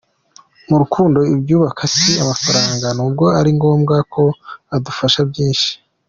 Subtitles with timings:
[0.69, 4.21] Mu rukundo ibyubaka si amafaranga n’ubwo ari ngombwa kuko
[4.75, 5.71] adufasha byinshi.